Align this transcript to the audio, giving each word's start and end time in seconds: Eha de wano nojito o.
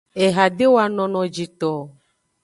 Eha 0.25 0.45
de 0.57 0.65
wano 0.75 1.03
nojito 1.13 1.69
o. 1.79 1.81